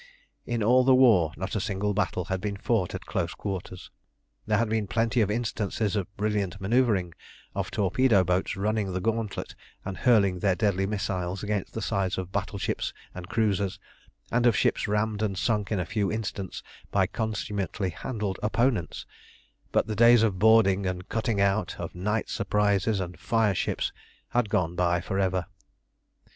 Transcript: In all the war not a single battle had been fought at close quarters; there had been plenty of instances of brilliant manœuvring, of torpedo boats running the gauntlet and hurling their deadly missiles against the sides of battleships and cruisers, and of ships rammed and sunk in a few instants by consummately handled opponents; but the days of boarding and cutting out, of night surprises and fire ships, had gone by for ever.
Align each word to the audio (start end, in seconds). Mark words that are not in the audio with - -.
In 0.47 0.63
all 0.63 0.83
the 0.83 0.95
war 0.95 1.31
not 1.37 1.55
a 1.55 1.61
single 1.61 1.93
battle 1.93 2.25
had 2.25 2.41
been 2.41 2.57
fought 2.57 2.95
at 2.95 3.05
close 3.05 3.35
quarters; 3.35 3.91
there 4.47 4.57
had 4.57 4.67
been 4.67 4.87
plenty 4.87 5.21
of 5.21 5.29
instances 5.29 5.95
of 5.95 6.07
brilliant 6.17 6.59
manœuvring, 6.59 7.13
of 7.53 7.69
torpedo 7.69 8.23
boats 8.23 8.57
running 8.57 8.91
the 8.93 8.99
gauntlet 8.99 9.53
and 9.85 9.97
hurling 9.97 10.39
their 10.39 10.55
deadly 10.55 10.87
missiles 10.87 11.43
against 11.43 11.75
the 11.75 11.83
sides 11.83 12.17
of 12.17 12.31
battleships 12.31 12.93
and 13.13 13.29
cruisers, 13.29 13.77
and 14.31 14.47
of 14.47 14.57
ships 14.57 14.87
rammed 14.87 15.21
and 15.21 15.37
sunk 15.37 15.71
in 15.71 15.79
a 15.79 15.85
few 15.85 16.09
instants 16.11 16.63
by 16.89 17.05
consummately 17.05 17.91
handled 17.91 18.39
opponents; 18.41 19.05
but 19.71 19.85
the 19.85 19.95
days 19.95 20.23
of 20.23 20.39
boarding 20.39 20.87
and 20.87 21.09
cutting 21.09 21.39
out, 21.39 21.75
of 21.77 21.93
night 21.93 22.27
surprises 22.27 22.99
and 22.99 23.19
fire 23.19 23.53
ships, 23.53 23.93
had 24.29 24.49
gone 24.49 24.73
by 24.75 24.99
for 24.99 25.19
ever. 25.19 25.45